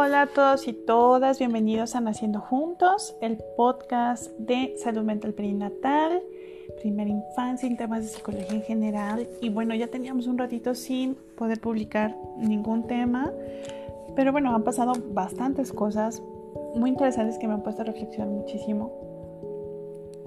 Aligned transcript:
Hola 0.00 0.22
a 0.22 0.26
todos 0.28 0.68
y 0.68 0.74
todas, 0.74 1.40
bienvenidos 1.40 1.96
a 1.96 2.00
Naciendo 2.00 2.38
Juntos, 2.38 3.16
el 3.20 3.36
podcast 3.56 4.28
de 4.38 4.76
salud 4.78 5.02
mental 5.02 5.34
perinatal, 5.34 6.22
primera 6.80 7.10
infancia 7.10 7.68
y 7.68 7.76
temas 7.76 8.02
de 8.02 8.08
psicología 8.10 8.52
en 8.52 8.62
general. 8.62 9.28
Y 9.40 9.48
bueno, 9.48 9.74
ya 9.74 9.88
teníamos 9.88 10.28
un 10.28 10.38
ratito 10.38 10.76
sin 10.76 11.16
poder 11.36 11.60
publicar 11.60 12.14
ningún 12.36 12.86
tema, 12.86 13.32
pero 14.14 14.30
bueno, 14.30 14.54
han 14.54 14.62
pasado 14.62 14.92
bastantes 15.10 15.72
cosas 15.72 16.22
muy 16.76 16.90
interesantes 16.90 17.36
que 17.36 17.48
me 17.48 17.54
han 17.54 17.64
puesto 17.64 17.82
a 17.82 17.86
reflexionar 17.86 18.28
muchísimo. 18.28 18.92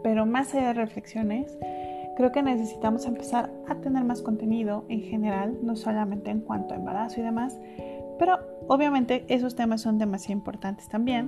Pero 0.03 0.25
más 0.25 0.53
allá 0.53 0.67
de 0.67 0.73
reflexiones, 0.73 1.57
creo 2.17 2.33
que 2.33 2.43
necesitamos 2.43 3.05
empezar 3.05 3.49
a 3.69 3.75
tener 3.75 4.04
más 4.04 4.21
contenido 4.21 4.83
en 4.89 5.04
general, 5.04 5.57
no 5.63 5.77
solamente 5.77 6.29
en 6.29 6.41
cuanto 6.41 6.74
a 6.74 6.77
embarazo 6.77 7.21
y 7.21 7.24
demás, 7.24 7.57
pero 8.21 8.38
obviamente 8.68 9.25
esos 9.30 9.56
temas 9.56 9.82
son 9.82 9.98
demasiado 9.98 10.34
importantes 10.34 10.88
también. 10.88 11.28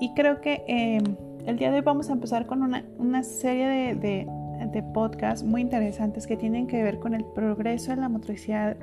Y 0.00 0.14
creo 0.14 0.40
que 0.40 0.62
em, 0.68 1.02
el 1.44 1.56
día 1.56 1.72
de 1.72 1.78
hoy 1.78 1.82
vamos 1.82 2.10
a 2.10 2.12
empezar 2.12 2.46
con 2.46 2.62
una, 2.62 3.22
serie 3.24 3.96
de, 3.96 4.24
de, 4.70 4.82
podcasts 4.94 5.44
muy 5.44 5.62
interesantes 5.62 6.28
que 6.28 6.36
tienen 6.36 6.68
que 6.68 6.80
ver 6.84 7.00
con 7.00 7.12
el 7.12 7.24
progreso 7.24 7.90
en 7.90 8.02
la 8.02 8.08
motricidad 8.08 8.76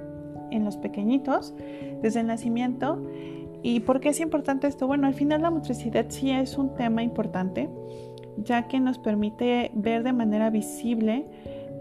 en 0.52 0.66
los 0.66 0.76
pequeñitos 0.76 1.56
desde 2.02 2.20
el 2.20 2.28
nacimiento. 2.28 3.02
¿Y 3.62 3.80
por 3.80 4.02
qué 4.02 4.10
es 4.10 4.20
importante 4.20 4.68
esto? 4.68 4.86
Bueno, 4.86 5.08
al 5.08 5.14
final 5.14 5.44
la 5.44 5.50
motricidad 5.50 6.08
sí 6.10 6.30
es 6.30 6.58
un 6.58 6.76
tema 6.76 7.04
importante, 7.04 7.70
ya 8.36 8.68
que 8.68 8.82
nos 8.82 9.00
permite 9.00 9.72
ver 9.76 10.04
de 10.04 10.12
manera 10.12 10.50
visible 10.50 11.26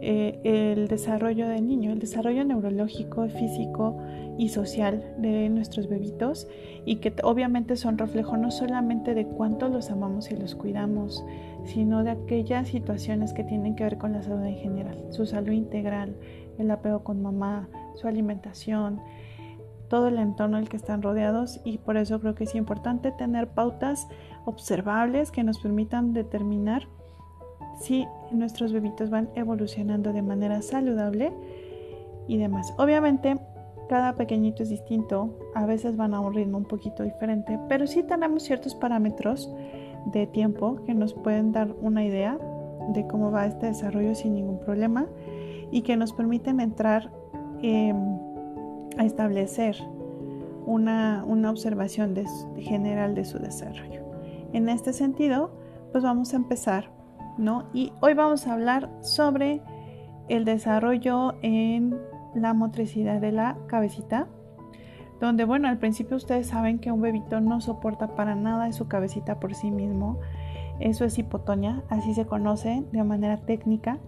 eh, 0.05 0.41
el 0.43 0.89
desarrollo 0.89 1.47
del 1.47 1.69
niño, 1.69 1.93
el 1.93 2.01
desarrollo 2.01 2.45
neurológico, 2.45 3.29
físico 3.29 3.97
y 4.37 4.49
social 4.49 5.15
de 5.17 5.49
nuestros 5.49 5.89
bebitos 5.89 6.49
y 6.85 6.97
que 6.97 7.15
obviamente 7.23 7.77
son 7.77 7.99
reflejo 7.99 8.37
no 8.37 8.51
solamente 8.51 9.15
de 9.15 9.27
cuánto 9.29 9.69
los 9.69 9.93
amamos 9.93 10.33
y 10.33 10.37
los 10.37 10.57
cuidamos, 10.57 11.25
sino 11.67 12.03
de 12.03 12.11
aquellas 12.11 12.67
situaciones 12.67 13.33
que 13.33 13.45
tienen 13.45 13.77
que 13.77 13.85
ver 13.85 13.97
con 13.97 14.13
la 14.13 14.23
salud 14.25 14.45
en 14.45 14.57
general, 14.57 14.99
su 15.11 15.25
salud 15.25 15.53
integral, 15.53 16.17
el 16.59 16.69
apego 16.73 17.05
con 17.05 17.23
mamá, 17.23 17.69
su 17.95 18.09
alimentación, 18.09 19.01
todo 19.87 20.09
el 20.09 20.19
entorno 20.19 20.59
en 20.59 20.67
que 20.67 20.79
están 20.79 21.03
rodeados 21.03 21.61
y 21.65 21.79
por 21.79 21.97
eso 21.97 22.19
creo 22.19 22.35
que 22.35 22.43
es 22.43 22.57
importante 22.57 23.13
tener 23.13 23.51
pautas 23.51 24.09
observables 24.47 25.31
que 25.31 25.45
nos 25.45 25.61
permitan 25.61 26.13
determinar 26.13 26.89
si 27.83 28.07
nuestros 28.31 28.73
bebitos 28.73 29.11
van 29.11 29.29
evolucionando 29.35 30.13
de 30.13 30.23
manera 30.23 30.63
saludable 30.63 31.33
y 32.29 32.37
demás. 32.37 32.73
Obviamente, 32.79 33.39
cada 33.89 34.15
pequeñito 34.15 34.63
es 34.63 34.69
distinto, 34.69 35.37
a 35.55 35.67
veces 35.67 35.97
van 35.97 36.15
a 36.15 36.21
un 36.21 36.33
ritmo 36.33 36.59
un 36.59 36.65
poquito 36.65 37.03
diferente, 37.03 37.59
pero 37.69 37.87
sí 37.87 38.03
tenemos 38.05 38.45
ciertos 38.45 38.75
parámetros 38.75 39.53
de 40.07 40.27
tiempo 40.27 40.77
que 40.87 40.95
nos 40.95 41.13
pueden 41.13 41.53
dar 41.53 41.75
una 41.81 42.05
idea 42.05 42.39
de 42.95 43.07
cómo 43.07 43.31
va 43.31 43.47
este 43.47 43.67
desarrollo 43.67 44.15
sin 44.15 44.35
ningún 44.35 44.61
problema 44.61 45.07
y 45.71 45.83
que 45.83 45.97
nos 45.97 46.13
permiten 46.13 46.61
entrar 46.61 47.11
em, 47.63 47.97
a 48.97 49.05
establecer 49.05 49.77
una, 50.67 51.25
una 51.27 51.51
observación 51.51 52.15
general 52.59 53.15
de 53.15 53.25
su 53.25 53.39
desarrollo. 53.39 54.03
En 54.53 54.69
este 54.69 54.93
sentido, 54.93 55.51
pues 55.91 56.05
vamos 56.05 56.33
a 56.33 56.37
empezar 56.37 57.02
y 57.73 57.93
hoy 58.01 58.15
vamos 58.15 58.47
a 58.47 58.53
hablar 58.53 58.91
sobre 59.01 59.63
el 60.29 60.45
desarrollo 60.45 61.35
en 61.43 61.99
la 62.35 62.55
motricidad 62.55 63.21
de 63.21 63.33
la 63.33 63.57
cabecita, 63.67 64.29
donde, 65.21 65.45
bueno, 65.45 65.69
al 65.69 65.79
principio 65.79 66.17
ustedes 66.17 66.49
saben 66.49 66.79
que 66.79 66.93
un 66.93 67.01
bebito 67.01 67.41
no 67.41 67.61
soporta 67.61 68.15
para 68.15 68.35
nada 68.35 68.73
su 68.73 68.89
cabecita 68.89 69.41
por 69.41 69.55
sí 69.55 69.71
mismo. 69.71 70.19
Eso 70.81 71.05
es 71.05 71.19
hipotonia, 71.19 71.83
así 71.89 72.15
se 72.15 72.27
conoce 72.27 72.85
de 72.93 73.05
manera 73.05 73.39
técnica. 73.39 73.99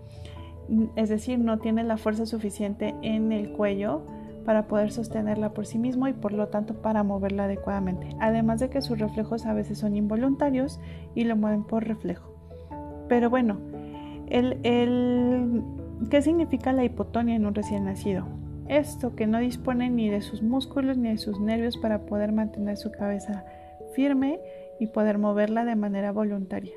Es 0.96 1.08
decir, 1.08 1.38
no 1.38 1.58
tiene 1.58 1.84
la 1.84 1.96
fuerza 1.96 2.26
suficiente 2.26 2.94
en 3.02 3.32
el 3.32 3.52
cuello 3.52 4.02
para 4.44 4.66
poder 4.66 4.92
sostenerla 4.92 5.54
por 5.54 5.66
sí 5.66 5.78
mismo 5.78 6.08
y 6.08 6.12
por 6.12 6.32
lo 6.32 6.48
tanto 6.48 6.74
para 6.82 7.02
moverla 7.02 7.44
adecuadamente. 7.44 8.08
Además 8.20 8.60
de 8.60 8.70
que 8.70 8.82
sus 8.82 8.98
reflejos 8.98 9.46
a 9.46 9.54
veces 9.54 9.78
son 9.78 9.96
involuntarios 9.96 10.80
y 11.14 11.24
lo 11.24 11.36
mueven 11.36 11.64
por 11.64 11.84
reflejo. 11.84 12.33
Pero 13.08 13.30
bueno, 13.30 13.58
¿qué 14.28 16.22
significa 16.22 16.72
la 16.72 16.84
hipotonia 16.84 17.36
en 17.36 17.46
un 17.46 17.54
recién 17.54 17.84
nacido? 17.84 18.26
Esto 18.68 19.14
que 19.14 19.26
no 19.26 19.38
dispone 19.38 19.90
ni 19.90 20.08
de 20.08 20.22
sus 20.22 20.42
músculos 20.42 20.96
ni 20.96 21.10
de 21.10 21.18
sus 21.18 21.38
nervios 21.38 21.76
para 21.76 22.06
poder 22.06 22.32
mantener 22.32 22.76
su 22.76 22.90
cabeza 22.90 23.44
firme 23.94 24.40
y 24.78 24.86
poder 24.86 25.18
moverla 25.18 25.64
de 25.64 25.76
manera 25.76 26.12
voluntaria. 26.12 26.72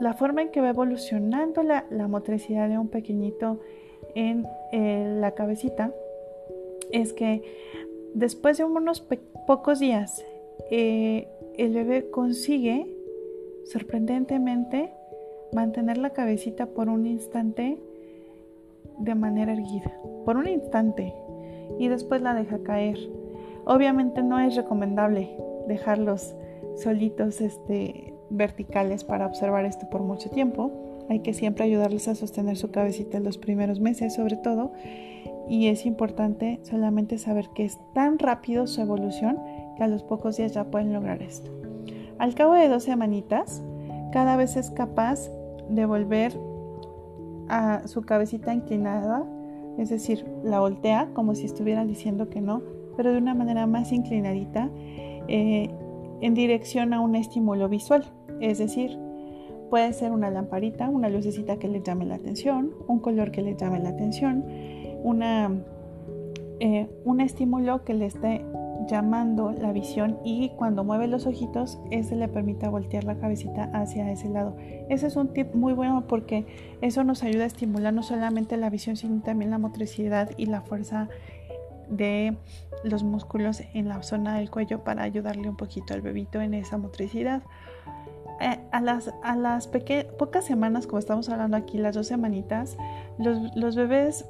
la 0.00 0.14
forma 0.14 0.42
en 0.42 0.50
que 0.50 0.60
va 0.60 0.70
evolucionando 0.70 1.62
la, 1.62 1.84
motricidad 2.08 2.68
de 2.68 2.78
un 2.78 2.88
pequeñito 2.88 3.60
en 4.14 4.46
eh, 4.72 5.16
la 5.20 5.32
cabecita 5.32 5.92
es 6.90 7.12
que 7.12 7.42
después 8.14 8.58
de 8.58 8.64
unos 8.64 9.06
pocos 9.46 9.80
días 9.80 10.24
eh, 10.70 11.28
el 11.58 11.74
bebé 11.74 12.10
consigue 12.10 12.93
sorprendentemente, 13.64 14.90
mantener 15.52 15.98
la 15.98 16.10
cabecita 16.10 16.66
por 16.66 16.88
un 16.88 17.06
instante 17.06 17.78
de 18.98 19.14
manera 19.14 19.52
erguida, 19.52 19.92
por 20.24 20.36
un 20.36 20.48
instante, 20.48 21.14
y 21.78 21.88
después 21.88 22.22
la 22.22 22.34
deja 22.34 22.62
caer. 22.62 22.98
Obviamente 23.64 24.22
no 24.22 24.38
es 24.38 24.56
recomendable 24.56 25.30
dejarlos 25.66 26.34
solitos 26.76 27.40
este, 27.40 28.14
verticales 28.30 29.04
para 29.04 29.26
observar 29.26 29.64
esto 29.64 29.88
por 29.90 30.02
mucho 30.02 30.30
tiempo. 30.30 30.70
Hay 31.08 31.20
que 31.20 31.34
siempre 31.34 31.64
ayudarles 31.64 32.08
a 32.08 32.14
sostener 32.14 32.56
su 32.56 32.70
cabecita 32.70 33.16
en 33.16 33.24
los 33.24 33.38
primeros 33.38 33.80
meses, 33.80 34.14
sobre 34.14 34.36
todo. 34.36 34.72
Y 35.48 35.68
es 35.68 35.84
importante 35.86 36.60
solamente 36.62 37.18
saber 37.18 37.46
que 37.54 37.64
es 37.64 37.78
tan 37.94 38.18
rápido 38.18 38.66
su 38.66 38.80
evolución 38.80 39.38
que 39.76 39.84
a 39.84 39.88
los 39.88 40.02
pocos 40.02 40.36
días 40.36 40.52
ya 40.52 40.64
pueden 40.64 40.92
lograr 40.92 41.22
esto. 41.22 41.63
Al 42.24 42.34
cabo 42.34 42.54
de 42.54 42.68
dos 42.68 42.84
semanitas, 42.84 43.62
cada 44.10 44.36
vez 44.36 44.56
es 44.56 44.70
capaz 44.70 45.28
de 45.68 45.84
volver 45.84 46.32
a 47.50 47.86
su 47.86 48.00
cabecita 48.00 48.54
inclinada, 48.54 49.26
es 49.76 49.90
decir, 49.90 50.24
la 50.42 50.58
voltea 50.58 51.10
como 51.12 51.34
si 51.34 51.44
estuviera 51.44 51.84
diciendo 51.84 52.30
que 52.30 52.40
no, 52.40 52.62
pero 52.96 53.12
de 53.12 53.18
una 53.18 53.34
manera 53.34 53.66
más 53.66 53.92
inclinadita 53.92 54.70
eh, 55.28 55.68
en 56.22 56.32
dirección 56.32 56.94
a 56.94 57.02
un 57.02 57.14
estímulo 57.14 57.68
visual, 57.68 58.06
es 58.40 58.56
decir, 58.56 58.98
puede 59.68 59.92
ser 59.92 60.10
una 60.10 60.30
lamparita, 60.30 60.88
una 60.88 61.10
lucecita 61.10 61.58
que 61.58 61.68
le 61.68 61.82
llame 61.82 62.06
la 62.06 62.14
atención, 62.14 62.70
un 62.88 63.00
color 63.00 63.32
que 63.32 63.42
le 63.42 63.54
llame 63.54 63.80
la 63.80 63.90
atención, 63.90 64.46
una, 65.02 65.50
eh, 66.58 66.88
un 67.04 67.20
estímulo 67.20 67.84
que 67.84 67.92
le 67.92 68.06
esté 68.06 68.46
llamando 68.86 69.52
la 69.52 69.72
visión 69.72 70.18
y 70.24 70.50
cuando 70.50 70.84
mueve 70.84 71.06
los 71.06 71.26
ojitos, 71.26 71.78
ese 71.90 72.16
le 72.16 72.28
permite 72.28 72.68
voltear 72.68 73.04
la 73.04 73.16
cabecita 73.16 73.70
hacia 73.72 74.10
ese 74.10 74.28
lado. 74.28 74.56
Ese 74.88 75.06
es 75.06 75.16
un 75.16 75.32
tip 75.32 75.54
muy 75.54 75.72
bueno 75.72 76.06
porque 76.06 76.46
eso 76.80 77.04
nos 77.04 77.22
ayuda 77.22 77.44
a 77.44 77.46
estimular 77.46 77.92
no 77.92 78.02
solamente 78.02 78.56
la 78.56 78.70
visión, 78.70 78.96
sino 78.96 79.22
también 79.22 79.50
la 79.50 79.58
motricidad 79.58 80.30
y 80.36 80.46
la 80.46 80.60
fuerza 80.62 81.08
de 81.88 82.36
los 82.82 83.02
músculos 83.02 83.62
en 83.72 83.88
la 83.88 84.02
zona 84.02 84.38
del 84.38 84.50
cuello 84.50 84.84
para 84.84 85.02
ayudarle 85.02 85.48
un 85.48 85.56
poquito 85.56 85.94
al 85.94 86.00
bebito 86.00 86.40
en 86.40 86.54
esa 86.54 86.78
motricidad. 86.78 87.42
Eh, 88.40 88.58
a 88.72 88.80
las, 88.80 89.14
a 89.22 89.36
las 89.36 89.70
pocas 90.18 90.44
semanas, 90.44 90.86
como 90.86 90.98
estamos 90.98 91.28
hablando 91.28 91.56
aquí, 91.56 91.78
las 91.78 91.94
dos 91.94 92.08
semanitas, 92.08 92.76
los, 93.18 93.54
los 93.54 93.76
bebés 93.76 94.26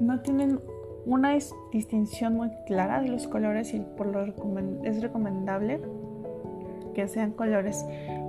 no 0.00 0.20
tienen 0.20 0.60
una 1.06 1.36
distinción 1.72 2.34
muy 2.34 2.50
clara 2.66 3.00
de 3.00 3.08
los 3.08 3.26
colores 3.28 3.72
y 3.72 3.80
por 3.80 4.08
lo 4.08 4.22
es 4.82 5.00
recomendable 5.00 5.80
que 6.94 7.08
sean 7.08 7.30
colores 7.32 7.86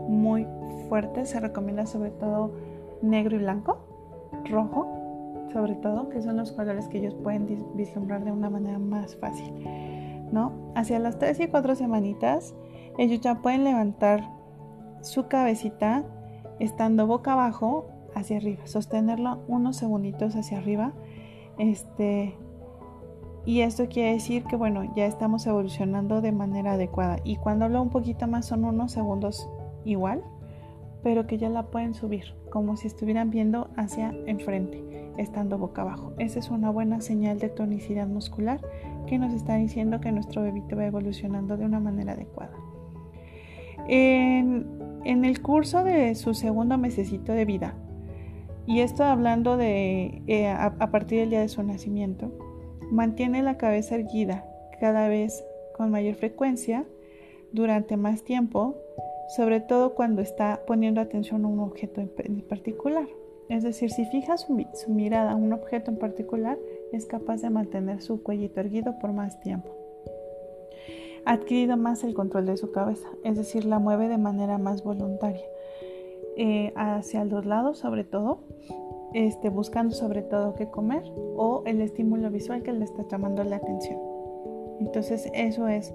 muy 0.08 0.48
fuertes. 0.88 1.30
Se 1.30 1.40
recomienda 1.40 1.86
sobre 1.86 2.12
todo 2.12 2.54
negro 3.02 3.36
y 3.36 3.40
blanco, 3.40 3.80
rojo 4.50 4.94
sobre 5.52 5.76
todo, 5.76 6.10
que 6.10 6.22
son 6.22 6.38
los 6.38 6.52
colores 6.52 6.88
que 6.88 7.00
ellos 7.00 7.16
pueden 7.16 7.48
vislumbrar 7.76 8.24
de 8.24 8.32
una 8.32 8.50
manera 8.50 8.80
más 8.80 9.16
fácil. 9.16 9.52
¿no? 10.32 10.52
Hacia 10.76 11.00
las 11.00 11.18
3 11.20 11.40
y 11.40 11.48
4 11.48 11.76
semanitas, 11.76 12.54
ellos 12.98 13.22
ya 13.22 13.42
pueden 13.42 13.64
levantar 13.64 14.30
su 15.02 15.28
cabecita 15.28 16.04
estando 16.60 17.08
boca 17.08 17.34
abajo 17.34 17.88
hacia 18.14 18.38
arriba, 18.38 18.66
sostenerlo 18.66 19.44
unos 19.48 19.78
segunditos 19.78 20.36
hacia 20.36 20.58
arriba, 20.58 20.94
este, 21.58 22.36
y 23.48 23.62
esto 23.62 23.88
quiere 23.88 24.12
decir 24.12 24.44
que, 24.44 24.58
bueno, 24.58 24.94
ya 24.94 25.06
estamos 25.06 25.48
evolucionando 25.48 26.20
de 26.20 26.34
manera 26.34 26.74
adecuada. 26.74 27.20
Y 27.24 27.38
cuando 27.38 27.64
hablo 27.64 27.82
un 27.82 27.90
poquito 27.90 28.28
más 28.28 28.46
son 28.46 28.66
unos 28.66 28.92
segundos 28.92 29.50
igual, 29.86 30.22
pero 31.02 31.28
que 31.28 31.38
ya 31.38 31.48
la 31.48 31.68
pueden 31.68 31.94
subir, 31.94 32.36
como 32.50 32.76
si 32.76 32.88
estuvieran 32.88 33.30
viendo 33.30 33.70
hacia 33.78 34.14
enfrente, 34.26 34.84
estando 35.16 35.58
boca 35.58 35.84
abajo. 35.84 36.12
Esa 36.20 36.40
es 36.40 36.50
una 36.50 36.72
buena 36.72 37.00
señal 37.00 37.40
de 37.40 37.48
tonicidad 37.48 38.06
muscular 38.06 38.60
que 39.08 39.18
nos 39.18 39.34
está 39.34 39.56
diciendo 39.56 40.02
que 40.02 40.12
nuestro 40.12 40.42
bebito 40.42 40.76
va 40.76 40.86
evolucionando 40.86 41.56
de 41.56 41.64
una 41.64 41.80
manera 41.80 42.12
adecuada. 42.12 42.52
En, 43.88 44.68
el 45.06 45.42
curso 45.42 45.86
de 45.86 46.16
su 46.16 46.34
segundo 46.34 46.78
mesecito 46.78 47.32
de 47.32 47.46
vida, 47.46 47.76
y 48.66 48.82
esto 48.82 49.06
hablando 49.06 49.56
de 49.56 50.22
eh, 50.28 50.48
a, 50.50 50.66
a 50.66 50.92
partir 50.92 51.22
del 51.22 51.30
día 51.30 51.40
de 51.40 51.48
su 51.48 51.64
nacimiento, 51.64 52.30
mantiene 52.92 53.44
la 53.44 53.58
cabeza 53.58 53.96
erguida 53.96 54.46
cada 54.80 55.08
vez 55.08 55.44
con 55.76 55.92
mayor 55.92 56.16
frecuencia 56.16 56.86
durante 57.52 57.98
más 57.98 58.24
tiempo, 58.24 58.76
sobre 59.36 59.60
todo 59.60 59.96
cuando 59.96 60.22
está 60.22 60.62
poniendo 60.66 61.02
atención 61.02 61.46
a 61.46 61.48
un 61.48 61.60
objeto 61.60 62.02
en 62.02 62.42
particular. 62.42 63.08
Es 63.50 63.64
decir, 63.64 63.92
si 63.92 64.06
fija 64.06 64.38
su, 64.38 64.58
mirada 64.90 65.32
a 65.32 65.36
un 65.36 65.54
objeto 65.54 65.90
en 65.90 65.98
particular, 65.98 66.58
es 66.92 67.06
capaz 67.06 67.42
de 67.42 67.50
mantener 67.50 68.02
su 68.02 68.22
cuellito 68.22 68.60
erguido 68.60 69.00
por 69.00 69.14
más 69.14 69.40
tiempo. 69.40 69.70
Ha 71.26 71.34
adquirido 71.34 71.78
más 71.78 72.04
el 72.04 72.14
control 72.14 72.46
de 72.46 72.58
su 72.58 72.72
cabeza, 72.72 73.08
es 73.24 73.38
decir, 73.38 73.66
la 73.66 73.80
mueve 73.80 74.10
de 74.10 74.18
manera 74.18 74.58
más 74.58 74.84
voluntaria, 74.84 75.46
eh, 76.38 76.74
hacia 76.76 77.26
los 77.26 77.46
lados 77.46 77.80
sobre 77.80 78.04
todo, 78.04 78.40
este, 79.14 79.50
buscando 79.50 79.94
sobre 79.96 80.22
todo 80.22 80.54
qué 80.56 80.68
comer 80.68 81.04
o 81.36 81.64
el 81.66 81.82
estímulo 81.82 82.30
visual 82.30 82.64
que 82.64 82.74
le 82.74 82.86
está 82.86 83.04
llamando 83.10 83.44
la 83.44 83.58
atención. 83.58 84.00
Entonces 84.80 85.30
eso 85.34 85.68
es 85.68 85.94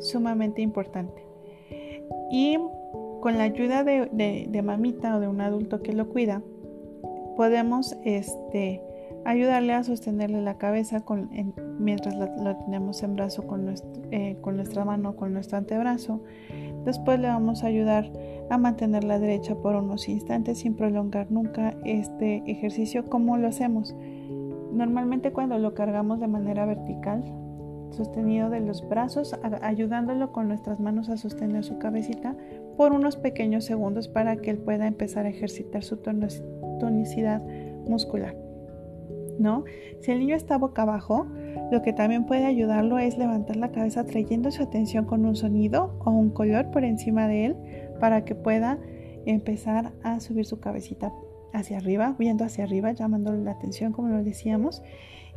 sumamente 0.00 0.62
importante. 0.62 1.24
Y 2.30 2.58
con 3.20 3.38
la 3.38 3.44
ayuda 3.44 3.84
de 3.84 4.62
mamita 4.64 5.16
o 5.16 5.20
de 5.20 5.28
un 5.28 5.40
adulto 5.40 5.82
que 5.82 5.92
lo 5.92 6.08
cuida, 6.08 6.42
podemos 7.36 7.96
este, 8.04 8.82
ayudarle 9.24 9.72
a 9.72 9.84
sostenerle 9.84 10.42
la 10.42 10.58
cabeza 10.58 11.02
mientras 11.78 12.16
lo 12.16 12.56
tenemos 12.64 13.02
en 13.02 13.16
brazo 13.16 13.46
con, 13.46 13.74
eh, 14.10 14.36
con 14.40 14.56
nuestra 14.56 14.84
mano, 14.84 15.16
con 15.16 15.32
nuestro 15.32 15.58
antebrazo. 15.58 16.20
Después 16.84 17.20
le 17.20 17.28
vamos 17.28 17.62
a 17.62 17.68
ayudar 17.68 18.10
a 18.50 18.58
mantener 18.58 19.04
la 19.04 19.18
derecha 19.18 19.54
por 19.54 19.76
unos 19.76 20.08
instantes 20.08 20.58
sin 20.58 20.74
prolongar 20.74 21.30
nunca 21.30 21.74
este 21.84 22.42
ejercicio 22.46 23.08
como 23.08 23.36
lo 23.36 23.48
hacemos. 23.48 23.94
Normalmente 24.72 25.32
cuando 25.32 25.58
lo 25.58 25.74
cargamos 25.74 26.20
de 26.20 26.28
manera 26.28 26.66
vertical, 26.66 27.22
sostenido 27.90 28.50
de 28.50 28.60
los 28.60 28.88
brazos, 28.88 29.38
ayudándolo 29.60 30.32
con 30.32 30.48
nuestras 30.48 30.80
manos 30.80 31.08
a 31.08 31.16
sostener 31.16 31.62
su 31.62 31.78
cabecita 31.78 32.34
por 32.76 32.92
unos 32.92 33.16
pequeños 33.16 33.64
segundos 33.64 34.08
para 34.08 34.36
que 34.36 34.50
él 34.50 34.58
pueda 34.58 34.86
empezar 34.86 35.26
a 35.26 35.28
ejercitar 35.28 35.84
su 35.84 35.98
tonicidad 35.98 37.42
muscular. 37.86 38.36
¿No? 39.38 39.64
Si 40.00 40.10
el 40.10 40.18
niño 40.18 40.36
está 40.36 40.58
boca 40.58 40.82
abajo, 40.82 41.26
lo 41.70 41.82
que 41.82 41.92
también 41.92 42.26
puede 42.26 42.46
ayudarlo 42.46 42.98
es 42.98 43.16
levantar 43.16 43.56
la 43.56 43.70
cabeza 43.72 44.04
trayendo 44.04 44.50
su 44.50 44.62
atención 44.62 45.04
con 45.04 45.24
un 45.24 45.36
sonido 45.36 45.96
o 46.04 46.10
un 46.10 46.30
color 46.30 46.70
por 46.70 46.84
encima 46.84 47.26
de 47.26 47.46
él 47.46 47.56
para 47.98 48.24
que 48.24 48.34
pueda 48.34 48.78
empezar 49.26 49.92
a 50.02 50.20
subir 50.20 50.44
su 50.44 50.60
cabecita 50.60 51.12
hacia 51.52 51.78
arriba, 51.78 52.14
viendo 52.18 52.44
hacia 52.44 52.64
arriba, 52.64 52.92
llamándole 52.92 53.42
la 53.42 53.52
atención 53.52 53.92
como 53.92 54.08
lo 54.08 54.22
decíamos. 54.22 54.82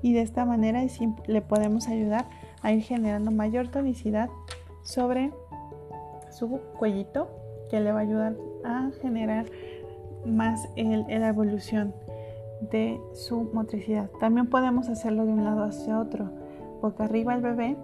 Y 0.02 0.14
de 0.14 0.22
esta 0.22 0.46
manera 0.46 0.84
le 1.28 1.42
podemos 1.42 1.88
ayudar 1.88 2.26
a 2.62 2.72
ir 2.72 2.82
generando 2.82 3.32
mayor 3.32 3.70
tonicidad 3.70 4.30
sobre 4.84 5.32
su 6.32 6.60
cuellito 6.78 7.30
que 7.70 7.80
le 7.80 7.92
va 7.92 8.00
a 8.00 8.04
ayudar 8.04 8.36
a 8.64 8.92
generar 9.02 9.46
más 10.26 10.68
la 10.76 11.30
evolución 11.30 11.94
de 12.62 13.00
su 13.14 13.50
motricidad. 13.54 14.10
También 14.20 14.48
podemos 14.48 14.90
hacerlo 14.90 15.26
de 15.26 15.34
un 15.34 15.44
lado 15.44 15.64
hacia 15.64 16.00
otro, 16.00 16.30
boca 16.82 17.06
arriba 17.06 17.34
el 17.34 17.42
bebé 17.42 17.78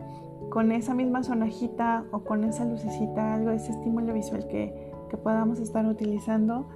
con 0.50 0.72
esa 0.72 0.94
misma 0.94 1.24
sonajita 1.24 2.04
o 2.12 2.20
con 2.20 2.44
esa 2.44 2.66
lucecita, 2.66 3.34
algo, 3.34 3.52
ese 3.52 3.72
estímulo 3.72 4.14
visual 4.14 4.48
que, 4.48 4.92
que 5.10 5.18
podamos 5.18 5.60
estar 5.60 5.86
utilizando 5.86 6.68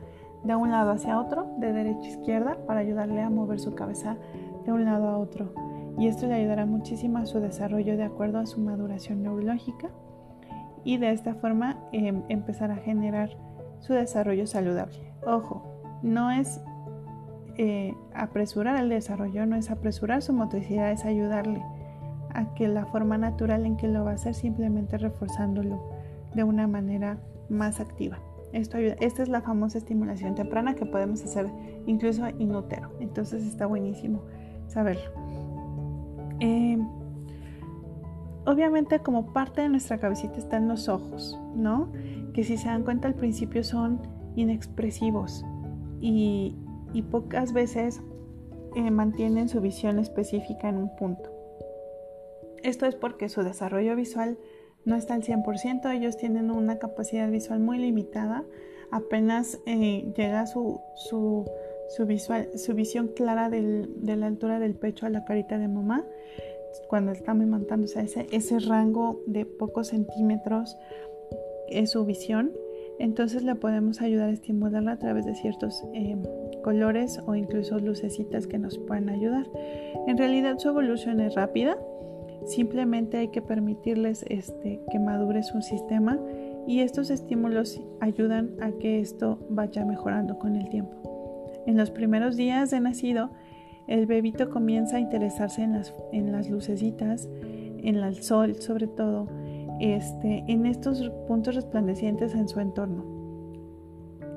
de 0.44 0.56
un 0.56 0.72
lado 0.72 0.92
hacia 0.92 1.20
otro, 1.20 1.48
de 1.58 1.74
derecha 1.74 2.06
a 2.06 2.12
izquierda, 2.12 2.58
para 2.68 2.82
ayudarle 2.82 3.22
a 3.22 3.30
mover 3.30 3.60
su 3.60 3.74
cabeza 3.74 4.18
de 4.66 4.72
un 4.72 4.86
lado 4.86 5.10
a 5.10 5.18
otro 5.18 5.52
y 5.98 6.08
esto 6.08 6.28
le 6.28 6.36
ayudará 6.36 6.66
muchísimo 6.66 7.20
a 7.20 7.26
su 7.26 7.40
desarrollo 7.40 7.96
de 7.96 8.04
acuerdo 8.04 8.40
a 8.40 8.46
su 8.46 8.60
maduración 8.60 9.24
neurológica 9.24 9.90
y 10.84 10.98
de 10.98 11.12
esta 11.12 11.36
forma 11.36 11.78
em, 11.92 12.24
empezar 12.30 12.72
a 12.72 12.76
generar 12.76 13.38
su 13.80 13.94
desarrollo 13.94 14.46
saludable. 14.46 15.14
Ojo, 15.26 15.64
no 16.04 16.32
es 16.32 16.62
eh, 17.58 17.94
apresurar 18.14 18.78
el 18.78 18.90
desarrollo, 18.90 19.46
no 19.46 19.56
es 19.56 19.72
apresurar 19.72 20.22
su 20.22 20.34
motricidad, 20.34 20.92
es 20.92 21.06
ayudarle 21.06 21.64
a 22.34 22.54
que 22.54 22.68
la 22.68 22.86
forma 22.86 23.18
natural 23.18 23.66
en 23.66 23.78
que 23.78 23.88
lo 23.88 24.04
va 24.04 24.12
a 24.12 24.14
hacer 24.16 24.34
simplemente 24.34 24.98
reforzándolo 24.98 25.82
de 26.34 26.44
una 26.44 26.68
manera 26.68 27.18
más 27.50 27.80
activa. 27.80 28.20
Esto 28.52 28.78
Esta 28.78 29.24
es 29.24 29.30
la 29.30 29.42
famosa 29.42 29.78
estimulación 29.78 30.36
temprana 30.36 30.76
que 30.76 30.86
podemos 30.86 31.24
hacer 31.24 31.48
incluso 31.86 32.28
inútero. 32.40 32.90
Entonces 33.00 33.46
está 33.46 33.66
buenísimo 33.66 34.24
saberlo. 34.68 35.12
Eh, 36.40 36.78
obviamente 38.46 39.00
como 39.00 39.34
parte 39.34 39.62
de 39.62 39.70
nuestra 39.70 39.98
cabecita 39.98 40.38
están 40.38 40.68
los 40.68 40.90
ojos, 40.90 41.40
¿no? 41.56 41.92
Que 42.34 42.44
si 42.44 42.58
se 42.58 42.68
dan 42.68 42.84
cuenta 42.84 43.08
al 43.08 43.16
principio 43.16 43.64
son 43.64 44.02
inexpresivos 44.36 45.46
y, 46.02 46.56
pocas 47.02 47.54
veces 47.54 48.02
eh, 48.76 48.92
mantienen 48.92 49.50
su 49.50 49.62
visión 49.62 50.00
específica 50.00 50.70
en 50.70 50.78
un 50.78 50.96
punto. 50.96 51.32
Esto 52.64 52.86
es 52.86 52.96
porque 52.96 53.30
su 53.30 53.44
desarrollo 53.44 53.96
visual 53.96 54.38
no 54.86 54.96
está 54.96 55.14
al 55.14 55.24
100%, 55.24 55.96
ellos 55.96 56.18
tienen 56.18 56.52
una 56.52 56.78
capacidad 56.78 57.30
visual 57.30 57.60
muy 57.60 57.78
limitada, 57.78 58.44
apenas 58.92 59.60
eh, 59.66 60.14
llega 60.16 60.46
su, 60.46 60.80
su 60.96 61.46
su, 61.88 62.06
visual, 62.06 62.50
su 62.58 62.74
visión 62.74 63.10
clara 63.10 63.50
de 63.50 64.16
la 64.16 64.28
altura 64.28 64.60
del 64.60 64.76
pecho 64.76 65.06
a 65.06 65.10
la 65.10 65.26
carita 65.26 65.58
de 65.58 65.68
mamá 65.68 66.06
cuando 66.88 67.12
está 67.12 67.32
amamantándose, 67.32 68.02
ese, 68.02 68.28
ese 68.32 68.60
rango 68.60 69.22
de 69.28 69.46
pocos 69.46 69.88
centímetros 69.88 70.78
es 71.70 71.92
su 71.92 72.06
visión. 72.06 72.52
Entonces 73.00 73.44
le 73.44 73.56
podemos 73.56 74.02
ayudar 74.02 74.30
a 74.30 74.34
estimularla 74.34 74.94
a 74.94 75.00
través 75.00 75.26
de 75.26 75.36
ciertos 75.36 75.84
em, 75.94 76.22
colores 76.64 77.20
o 77.26 77.36
incluso 77.36 77.80
lucecitas 77.80 78.48
que 78.48 78.58
nos 78.58 78.78
pueden 78.78 79.10
ayudar. 79.10 79.46
En 80.08 80.18
realidad 80.18 80.58
su 80.58 80.70
evolución 80.70 81.20
es 81.20 81.36
rápida, 81.36 81.78
simplemente 82.46 83.18
hay 83.18 83.28
que 83.30 83.42
permitirles 83.42 84.24
este, 84.30 84.80
que 84.92 85.00
madure 85.00 85.44
su 85.44 85.62
sistema 85.62 86.20
y 86.68 86.80
estos 86.80 87.10
estímulos 87.10 87.82
ayudan 88.00 88.52
a 88.62 88.72
que 88.72 89.00
esto 89.00 89.40
vaya 89.50 89.86
mejorando 89.86 90.40
con 90.40 90.56
el 90.56 90.70
tiempo. 90.70 90.96
En 91.66 91.78
los 91.78 91.92
primeros 91.92 92.36
días 92.36 92.72
de 92.72 92.80
nacido, 92.80 93.32
el 93.88 94.06
bebito 94.06 94.50
comienza 94.50 94.98
a 94.98 95.00
interesarse 95.00 95.64
en 95.64 96.32
las 96.32 96.50
lucecitas, 96.50 97.28
en 97.86 97.98
el 97.98 98.16
sol 98.24 98.56
sobre 98.56 98.88
todo, 98.88 99.28
este, 99.80 100.44
en 100.48 100.66
estos 100.66 101.10
puntos 101.28 101.56
resplandecientes 101.56 102.34
en 102.36 102.48
su 102.48 102.60
entorno. 102.60 103.04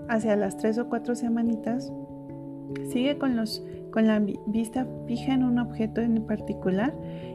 Hacia 0.09 0.37
las 0.37 0.57
tres 0.57 0.79
o 0.79 0.89
cuatro 0.89 1.15
semanitas, 1.15 1.93
sigue 2.91 3.19
con, 3.19 3.37
los, 3.37 3.65
con 3.93 4.07
la 4.07 4.21
vista 4.47 4.87
fija 5.07 5.35
en 5.35 5.45
un 5.45 5.59
objeto 5.59 6.01
en 6.01 6.23
particular 6.25 6.95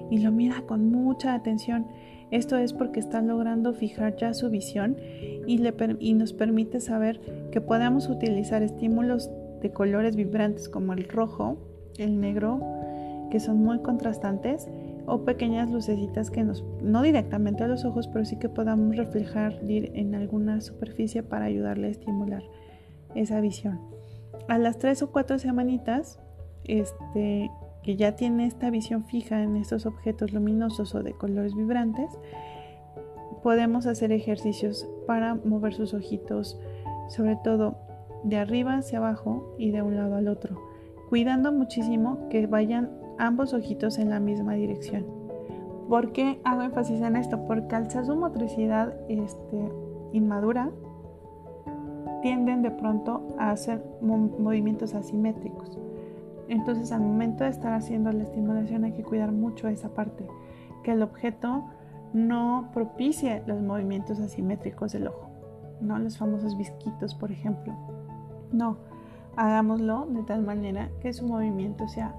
y 0.10 0.20
lo 0.20 0.32
mira 0.32 0.64
con 0.68 0.92
mucha 0.92 1.34
atención. 1.34 1.88
Esto 2.32 2.58
es 2.58 2.74
porque 2.74 3.00
está 3.00 3.22
logrando 3.22 3.74
fijar 3.74 4.16
ya 4.16 4.34
su 4.34 4.50
visión 4.50 4.98
y, 5.46 5.60
le, 5.60 5.74
y 6.00 6.14
nos 6.14 6.34
permite 6.34 6.80
saber 6.80 7.20
que 7.52 7.62
podemos 7.62 8.10
utilizar 8.10 8.64
estímulos 8.64 9.30
de 9.62 9.72
colores 9.72 10.16
vibrantes 10.16 10.68
como 10.68 10.94
el 10.94 11.08
rojo, 11.08 11.58
el 11.98 12.20
negro, 12.20 12.60
que 13.30 13.40
son 13.40 13.58
muy 13.58 13.80
contrastantes, 13.80 14.68
o 15.06 15.26
pequeñas 15.26 15.70
lucecitas 15.70 16.32
que 16.32 16.44
nos, 16.44 16.64
no 16.82 17.02
directamente 17.02 17.64
a 17.64 17.68
los 17.68 17.86
ojos, 17.86 18.08
pero 18.08 18.26
sí 18.26 18.38
que 18.38 18.50
podamos 18.50 18.96
reflejar 18.96 19.60
en 19.68 20.16
alguna 20.16 20.62
superficie 20.62 21.24
para 21.24 21.46
ayudarle 21.46 21.88
a 21.88 21.92
estimular 21.92 22.44
esa 23.16 23.42
visión. 23.42 23.80
A 24.48 24.58
las 24.58 24.78
tres 24.78 25.02
o 25.02 25.12
cuatro 25.12 25.40
semanitas, 25.40 26.20
este, 26.66 27.52
que 27.84 27.96
ya 27.96 28.16
tiene 28.16 28.46
esta 28.46 28.70
visión 28.70 29.04
fija 29.06 29.44
en 29.44 29.58
estos 29.58 29.86
objetos 29.86 30.32
luminosos 30.32 30.96
o 30.96 31.04
de 31.04 31.14
colores 31.14 31.56
vibrantes, 31.56 32.10
podemos 33.42 33.86
hacer 33.86 34.12
ejercicios 34.12 34.88
para 35.06 35.36
mover 35.36 35.74
sus 35.74 35.94
ojitos, 35.94 36.58
sobre 37.10 37.36
todo 37.44 37.76
de 38.24 38.38
arriba 38.38 38.78
hacia 38.78 39.00
abajo 39.00 39.54
y 39.58 39.72
de 39.72 39.82
un 39.82 39.98
lado 39.98 40.16
al 40.16 40.30
otro, 40.30 40.62
cuidando 41.10 41.52
muchísimo 41.52 42.30
que 42.30 42.48
vayan 42.48 43.03
ambos 43.24 43.53
ojitos 43.53 44.00
en 44.00 44.10
la 44.10 44.20
misma 44.20 44.53
dirección. 44.53 45.06
¿Por 45.88 46.12
qué 46.12 46.42
hago 46.44 46.63
énfasis 46.63 47.01
en 47.01 47.15
esto? 47.15 47.46
Porque 47.46 47.75
al 47.75 47.89
ser 47.89 48.06
su 48.06 48.15
motricidad 48.15 48.94
este, 49.08 49.72
inmadura, 50.12 50.70
tienden 52.22 52.62
de 52.62 52.72
pronto 52.72 53.36
a 53.38 53.51
hacer 53.51 53.84
movimientos 54.01 54.94
asimétricos. 54.94 55.77
Entonces 56.48 56.92
al 56.92 57.01
momento 57.01 57.44
de 57.44 57.50
estar 57.50 57.74
haciendo 57.74 58.12
la 58.12 58.24
estimulación 58.24 58.84
hay 58.84 58.94
que 58.94 59.03
cuidar 59.03 59.32
mucho 59.32 59.68
esa 59.68 59.89
parte. 59.89 60.25
que 60.84 60.92
el 60.92 61.01
objeto 61.01 61.63
no 62.12 62.70
propicie 62.74 63.42
los 63.48 63.62
movimientos 63.62 64.20
asimétricos 64.20 64.92
del 64.92 65.08
ojo, 65.08 65.30
¿no? 65.80 65.98
Los 65.98 66.18
famosos 66.18 66.58
visquitos, 66.58 67.15
por 67.15 67.32
ejemplo. 67.32 67.74
No, 68.51 68.75
hagámoslo 69.38 70.08
de 70.08 70.24
tal 70.24 70.44
manera 70.44 70.89
que 71.01 71.13
su 71.13 71.25
movimiento 71.25 71.88
sea 71.88 72.13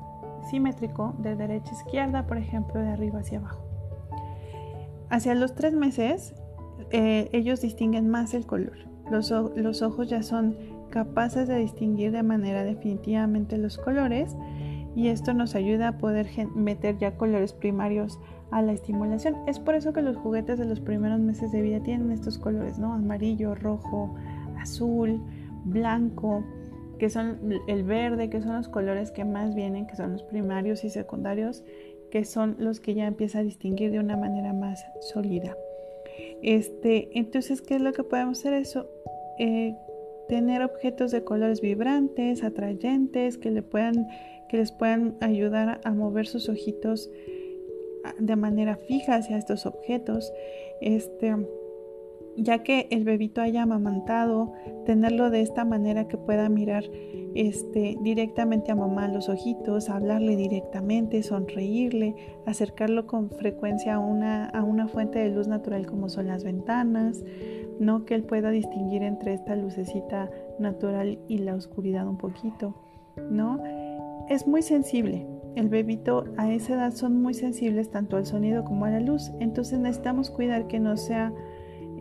simétrico 0.44 1.14
de 1.18 1.36
derecha 1.36 1.70
a 1.70 1.74
izquierda, 1.74 2.26
por 2.26 2.38
ejemplo, 2.38 2.80
de 2.80 2.88
arriba 2.88 3.20
hacia 3.20 3.38
abajo. 3.38 3.64
Hacia 5.10 5.34
los 5.34 5.54
tres 5.54 5.74
meses, 5.74 6.34
eh, 6.90 7.28
ellos 7.32 7.60
distinguen 7.60 8.08
más 8.08 8.34
el 8.34 8.46
color. 8.46 8.76
Los, 9.10 9.30
los 9.30 9.82
ojos 9.82 10.08
ya 10.08 10.22
son 10.22 10.56
capaces 10.90 11.48
de 11.48 11.56
distinguir 11.58 12.12
de 12.12 12.22
manera 12.22 12.64
definitivamente 12.64 13.58
los 13.58 13.78
colores 13.78 14.36
y 14.94 15.08
esto 15.08 15.34
nos 15.34 15.54
ayuda 15.54 15.88
a 15.88 15.98
poder 15.98 16.28
meter 16.54 16.98
ya 16.98 17.16
colores 17.16 17.52
primarios 17.52 18.20
a 18.50 18.62
la 18.62 18.72
estimulación. 18.72 19.36
Es 19.46 19.58
por 19.58 19.74
eso 19.74 19.92
que 19.92 20.02
los 20.02 20.16
juguetes 20.16 20.58
de 20.58 20.66
los 20.66 20.80
primeros 20.80 21.18
meses 21.18 21.50
de 21.50 21.62
vida 21.62 21.80
tienen 21.80 22.12
estos 22.12 22.38
colores, 22.38 22.78
¿no? 22.78 22.92
Amarillo, 22.92 23.54
rojo, 23.54 24.14
azul, 24.60 25.20
blanco, 25.64 26.44
que 27.04 27.10
son 27.10 27.60
el 27.66 27.82
verde, 27.82 28.30
que 28.30 28.40
son 28.40 28.56
los 28.56 28.68
colores 28.68 29.10
que 29.10 29.26
más 29.26 29.54
vienen, 29.54 29.86
que 29.86 29.94
son 29.94 30.12
los 30.12 30.22
primarios 30.22 30.84
y 30.84 30.88
secundarios, 30.88 31.62
que 32.10 32.24
son 32.24 32.56
los 32.58 32.80
que 32.80 32.94
ya 32.94 33.06
empieza 33.06 33.40
a 33.40 33.42
distinguir 33.42 33.90
de 33.90 33.98
una 33.98 34.16
manera 34.16 34.54
más 34.54 34.82
sólida. 35.12 35.54
Este, 36.42 37.10
entonces, 37.12 37.60
¿qué 37.60 37.74
es 37.74 37.82
lo 37.82 37.92
que 37.92 38.04
podemos 38.04 38.38
hacer? 38.38 38.54
Eso, 38.54 38.88
eh, 39.38 39.76
tener 40.30 40.62
objetos 40.62 41.10
de 41.10 41.24
colores 41.24 41.60
vibrantes, 41.60 42.42
atrayentes, 42.42 43.36
que, 43.36 43.50
le 43.50 43.60
puedan, 43.60 44.08
que 44.48 44.56
les 44.56 44.72
puedan 44.72 45.14
ayudar 45.20 45.82
a 45.84 45.90
mover 45.90 46.26
sus 46.26 46.48
ojitos 46.48 47.10
ah, 48.06 48.14
de 48.18 48.36
manera 48.36 48.76
fija 48.76 49.16
hacia 49.16 49.36
estos 49.36 49.66
objetos. 49.66 50.32
Este, 50.80 51.36
ya 52.36 52.62
que 52.62 52.88
el 52.90 53.04
bebito 53.04 53.40
haya 53.40 53.62
amamantado, 53.62 54.52
tenerlo 54.86 55.30
de 55.30 55.40
esta 55.40 55.64
manera 55.64 56.08
que 56.08 56.16
pueda 56.16 56.48
mirar 56.48 56.84
este, 57.34 57.96
directamente 58.00 58.70
a 58.70 58.76
mamá 58.76 59.08
los 59.08 59.28
ojitos, 59.28 59.90
hablarle 59.90 60.36
directamente, 60.36 61.22
sonreírle, 61.22 62.14
acercarlo 62.46 63.06
con 63.06 63.30
frecuencia 63.30 63.94
a 63.94 63.98
una, 63.98 64.46
a 64.46 64.62
una 64.62 64.88
fuente 64.88 65.18
de 65.18 65.30
luz 65.30 65.48
natural 65.48 65.86
como 65.86 66.08
son 66.08 66.28
las 66.28 66.44
ventanas, 66.44 67.24
¿no? 67.80 68.04
que 68.04 68.14
él 68.14 68.22
pueda 68.22 68.50
distinguir 68.50 69.02
entre 69.02 69.34
esta 69.34 69.56
lucecita 69.56 70.30
natural 70.58 71.18
y 71.28 71.38
la 71.38 71.54
oscuridad 71.54 72.06
un 72.06 72.18
poquito, 72.18 72.74
¿no? 73.30 73.60
Es 74.28 74.46
muy 74.46 74.62
sensible. 74.62 75.26
El 75.56 75.68
bebito 75.68 76.24
a 76.36 76.50
esa 76.50 76.74
edad 76.74 76.92
son 76.94 77.20
muy 77.20 77.34
sensibles 77.34 77.90
tanto 77.90 78.16
al 78.16 78.26
sonido 78.26 78.64
como 78.64 78.86
a 78.86 78.90
la 78.90 79.00
luz, 79.00 79.32
entonces 79.40 79.78
necesitamos 79.78 80.30
cuidar 80.30 80.66
que 80.66 80.80
no 80.80 80.96
sea 80.96 81.32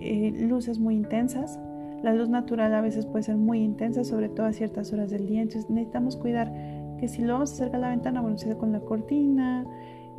eh, 0.04 0.32
luces 0.32 0.80
muy 0.80 0.96
intensas. 0.96 1.60
La 2.04 2.14
luz 2.14 2.30
natural 2.30 2.74
a 2.74 2.82
veces 2.82 3.06
puede 3.06 3.24
ser 3.24 3.38
muy 3.38 3.60
intensa, 3.60 4.04
sobre 4.04 4.28
todo 4.28 4.46
a 4.46 4.54
ciertas 4.54 4.92
horas 4.92 5.10
del 5.10 5.26
día. 5.26 5.42
Entonces 5.42 5.70
necesitamos 5.70 6.18
cuidar 6.18 6.52
que 7.00 7.08
si 7.08 7.22
lo 7.22 7.34
vamos 7.34 7.52
a 7.52 7.54
acercar 7.56 7.78
a 7.78 7.80
la 7.80 7.90
ventana, 7.90 8.22
bueno, 8.22 8.38
sea 8.38 8.58
con 8.58 8.74
la 8.74 8.82
cortina, 8.82 9.66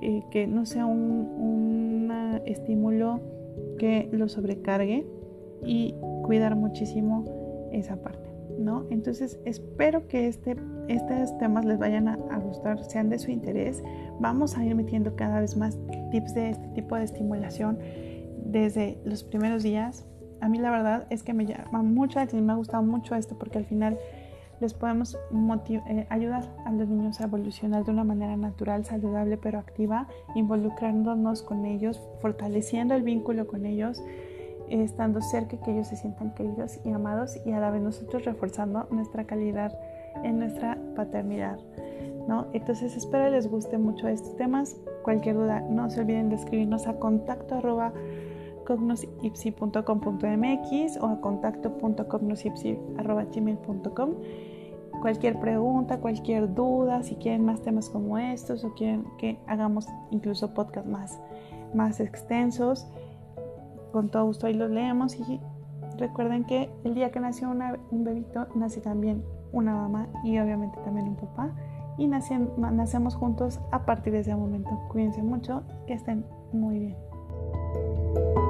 eh, 0.00 0.22
que 0.30 0.46
no 0.46 0.66
sea 0.66 0.86
un, 0.86 2.10
estímulo 2.46 3.20
que 3.78 4.08
lo 4.12 4.28
sobrecargue 4.28 5.06
y 5.64 5.94
cuidar 6.22 6.56
muchísimo 6.56 7.24
esa 7.72 7.96
parte, 7.96 8.28
¿no? 8.58 8.84
Entonces 8.90 9.40
espero 9.44 10.06
que 10.06 10.28
este, 10.28 10.56
estos 10.88 11.36
temas 11.38 11.64
les 11.64 11.78
vayan 11.78 12.08
a, 12.08 12.18
a 12.30 12.38
gustar, 12.38 12.82
sean 12.84 13.08
de 13.08 13.18
su 13.18 13.30
interés. 13.30 13.82
Vamos 14.20 14.56
a 14.56 14.64
ir 14.64 14.74
metiendo 14.74 15.16
cada 15.16 15.40
vez 15.40 15.56
más 15.56 15.78
tips 16.10 16.34
de 16.34 16.50
este 16.50 16.68
tipo 16.68 16.96
de 16.96 17.04
estimulación 17.04 17.78
desde 18.44 18.98
los 19.04 19.24
primeros 19.24 19.62
días. 19.62 20.06
A 20.40 20.48
mí 20.48 20.58
la 20.58 20.70
verdad 20.70 21.06
es 21.10 21.22
que 21.22 21.32
me 21.32 21.46
llama 21.46 21.82
mucho 21.82 22.18
la 22.18 22.22
atención, 22.22 22.46
me 22.46 22.52
ha 22.52 22.56
gustado 22.56 22.82
mucho 22.82 23.14
esto 23.14 23.36
porque 23.38 23.58
al 23.58 23.64
final 23.64 23.98
les 24.60 24.74
podemos 24.74 25.18
eh, 25.68 26.06
ayudar 26.08 26.44
a 26.64 26.72
los 26.72 26.88
niños 26.88 27.20
a 27.20 27.24
evolucionar 27.24 27.84
de 27.84 27.90
una 27.90 28.04
manera 28.04 28.36
natural, 28.36 28.84
saludable 28.84 29.36
pero 29.36 29.58
activa, 29.58 30.08
involucrándonos 30.34 31.42
con 31.42 31.64
ellos, 31.66 32.00
fortaleciendo 32.20 32.94
el 32.94 33.02
vínculo 33.02 33.46
con 33.46 33.66
ellos, 33.66 34.02
estando 34.68 35.20
cerca 35.20 35.58
que 35.60 35.72
ellos 35.72 35.88
se 35.88 35.96
sientan 35.96 36.34
queridos 36.34 36.80
y 36.84 36.90
amados 36.90 37.38
y 37.44 37.52
a 37.52 37.60
la 37.60 37.70
vez 37.70 37.82
nosotros 37.82 38.24
reforzando 38.24 38.86
nuestra 38.90 39.24
calidad 39.24 39.78
en 40.22 40.38
nuestra 40.38 40.78
paternidad. 40.96 41.58
¿no? 42.28 42.46
Entonces 42.52 42.96
espero 42.96 43.28
les 43.30 43.48
guste 43.48 43.76
mucho 43.76 44.08
estos 44.08 44.36
temas. 44.36 44.76
Cualquier 45.02 45.36
duda 45.36 45.60
no 45.60 45.90
se 45.90 46.00
olviden 46.00 46.30
de 46.30 46.36
escribirnos 46.36 46.86
a 46.86 46.94
contacto 46.94 47.56
arroba 47.56 47.92
cognosipsi.com.mx 48.64 50.96
o 51.00 51.06
a 51.06 51.20
contacto.cognosipsi.gmail.com 51.20 54.10
Cualquier 55.00 55.38
pregunta, 55.38 56.00
cualquier 56.00 56.52
duda, 56.54 57.02
si 57.02 57.16
quieren 57.16 57.44
más 57.44 57.60
temas 57.60 57.90
como 57.90 58.18
estos 58.18 58.64
o 58.64 58.72
quieren 58.74 59.04
que 59.18 59.38
hagamos 59.46 59.86
incluso 60.10 60.54
podcast 60.54 60.86
más, 60.86 61.20
más 61.74 62.00
extensos, 62.00 62.86
con 63.92 64.08
todo 64.08 64.24
gusto 64.24 64.46
ahí 64.46 64.54
los 64.54 64.70
leemos 64.70 65.18
y 65.20 65.40
recuerden 65.98 66.44
que 66.44 66.70
el 66.84 66.94
día 66.94 67.10
que 67.10 67.20
nació 67.20 67.50
un 67.50 68.04
bebito, 68.04 68.46
nace 68.54 68.80
también 68.80 69.22
una 69.52 69.74
mamá 69.74 70.08
y 70.24 70.38
obviamente 70.38 70.78
también 70.84 71.08
un 71.08 71.16
papá 71.16 71.54
y 71.96 72.08
nacemos 72.08 73.14
juntos 73.14 73.60
a 73.70 73.84
partir 73.84 74.12
de 74.12 74.20
ese 74.20 74.34
momento. 74.34 74.70
Cuídense 74.88 75.22
mucho, 75.22 75.62
que 75.86 75.94
estén 75.94 76.24
muy 76.52 76.78
bien. 76.78 78.43